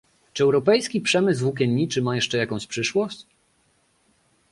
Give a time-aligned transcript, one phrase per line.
[0.33, 3.25] Czy europejski przemysł włókienniczy ma jeszcze jakąś przyszłość?